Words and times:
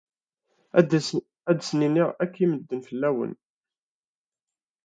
Ad 0.79 0.89
asen-iniɣ 1.51 2.09
akk 2.23 2.35
i 2.43 2.45
medden 2.47 2.81
fell-awen. 2.87 3.33